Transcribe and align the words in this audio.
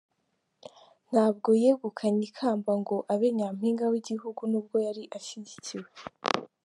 Ntabwo 1.11 1.49
yegukanye 1.63 2.21
ikamba 2.29 2.71
ngo 2.81 2.95
abe 3.13 3.27
Nyampinga 3.37 3.85
w’igihugu 3.91 4.41
nubwo 4.51 4.75
yari 4.85 5.03
ashyigikiwe. 5.17 5.89